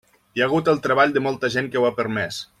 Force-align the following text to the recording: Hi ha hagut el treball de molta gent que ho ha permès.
Hi 0.37 0.43
ha 0.43 0.47
hagut 0.49 0.71
el 0.73 0.81
treball 0.87 1.13
de 1.19 1.23
molta 1.27 1.53
gent 1.57 1.69
que 1.77 1.83
ho 1.85 1.87
ha 1.91 1.95
permès. 2.01 2.43